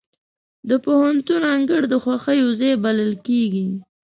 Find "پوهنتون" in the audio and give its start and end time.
0.85-1.41